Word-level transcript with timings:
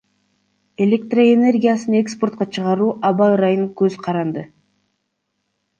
Электроэнергиясын 0.85 1.93
экспортко 2.03 2.43
чыгаруу 2.55 2.91
аба 3.09 3.25
ырайынан 3.35 3.69
көзкаранды. 3.79 4.41